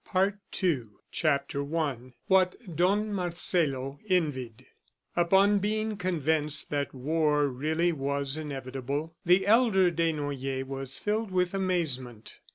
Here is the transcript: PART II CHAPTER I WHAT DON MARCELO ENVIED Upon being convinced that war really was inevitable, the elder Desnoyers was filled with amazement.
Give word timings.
PART 0.03 0.39
II 0.63 0.85
CHAPTER 1.11 1.61
I 1.77 1.93
WHAT 2.25 2.55
DON 2.75 3.13
MARCELO 3.13 3.99
ENVIED 4.09 4.65
Upon 5.15 5.59
being 5.59 5.95
convinced 5.95 6.71
that 6.71 6.91
war 6.95 7.47
really 7.47 7.91
was 7.91 8.35
inevitable, 8.35 9.13
the 9.25 9.45
elder 9.45 9.91
Desnoyers 9.91 10.65
was 10.65 10.97
filled 10.97 11.29
with 11.29 11.53
amazement. 11.53 12.39